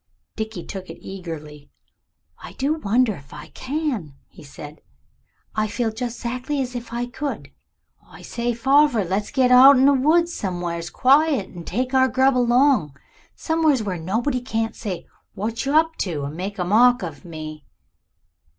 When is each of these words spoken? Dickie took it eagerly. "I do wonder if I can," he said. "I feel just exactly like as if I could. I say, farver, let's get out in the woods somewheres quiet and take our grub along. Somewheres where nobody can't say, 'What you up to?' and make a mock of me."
Dickie 0.35 0.65
took 0.65 0.89
it 0.89 0.97
eagerly. 0.99 1.69
"I 2.41 2.53
do 2.53 2.73
wonder 2.73 3.13
if 3.13 3.35
I 3.35 3.49
can," 3.49 4.15
he 4.29 4.41
said. 4.43 4.81
"I 5.53 5.67
feel 5.67 5.91
just 5.91 6.17
exactly 6.17 6.55
like 6.55 6.63
as 6.63 6.73
if 6.73 6.91
I 6.91 7.05
could. 7.05 7.51
I 8.07 8.23
say, 8.23 8.53
farver, 8.55 9.03
let's 9.07 9.29
get 9.29 9.51
out 9.51 9.77
in 9.77 9.85
the 9.85 9.93
woods 9.93 10.33
somewheres 10.33 10.89
quiet 10.89 11.49
and 11.49 11.67
take 11.67 11.93
our 11.93 12.07
grub 12.07 12.35
along. 12.35 12.97
Somewheres 13.35 13.83
where 13.83 13.99
nobody 13.99 14.41
can't 14.41 14.75
say, 14.75 15.05
'What 15.35 15.67
you 15.67 15.75
up 15.75 15.95
to?' 15.97 16.23
and 16.23 16.35
make 16.35 16.57
a 16.57 16.63
mock 16.63 17.03
of 17.03 17.23
me." 17.23 17.67